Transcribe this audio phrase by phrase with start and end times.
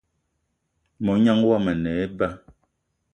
[1.03, 2.27] Mognan yomo a ne eba